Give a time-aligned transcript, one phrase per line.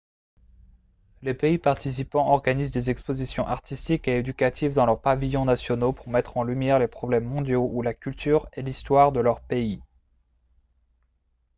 [1.21, 6.37] les pays participants organisent des expositions artistiques et éducatives dans leurs pavillons nationaux pour mettre
[6.37, 9.79] en lumière les problèmes mondiaux ou la culture et l'histoire de leur pays